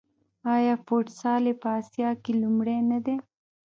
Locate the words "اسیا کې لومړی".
1.79-2.79